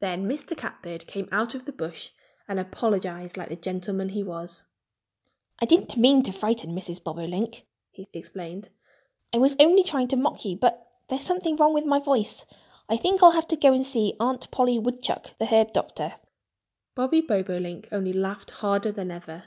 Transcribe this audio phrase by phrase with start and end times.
[0.00, 0.54] Then Mr.
[0.54, 2.10] Catbird came out of the bush
[2.46, 4.64] and apologized like the gentleman he was.
[5.58, 7.02] "I didn't mean to frighten Mrs.
[7.02, 8.68] Bobolink," he explained.
[9.32, 10.58] "I was only trying to mock you.
[10.58, 12.44] But there's something wrong with my voice.
[12.90, 16.16] I think I'll have to go and see Aunt Polly Woodchuck, the herb doctor."
[16.94, 19.44] Bobby Bobolink only laughed harder than ever.